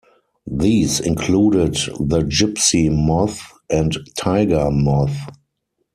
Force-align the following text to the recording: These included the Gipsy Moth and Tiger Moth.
These 0.49 0.99
included 0.99 1.75
the 1.99 2.23
Gipsy 2.27 2.89
Moth 2.89 3.39
and 3.69 3.95
Tiger 4.17 4.71
Moth. 4.71 5.15